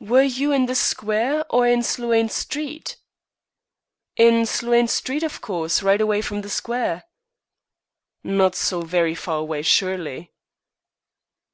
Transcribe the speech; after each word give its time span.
"Were 0.00 0.22
you 0.22 0.52
in 0.52 0.66
the 0.66 0.74
Square 0.74 1.46
or 1.48 1.66
in 1.66 1.82
Sloane 1.82 2.28
Street?" 2.28 2.98
"In 4.14 4.44
Sloane 4.44 4.86
Street, 4.86 5.22
of 5.22 5.40
course. 5.40 5.82
Right 5.82 5.98
away 6.02 6.20
from 6.20 6.42
the 6.42 6.50
Square." 6.50 7.04
"Not 8.22 8.54
so 8.54 8.82
very 8.82 9.14
far 9.14 9.38
away, 9.38 9.62
surely." 9.62 10.34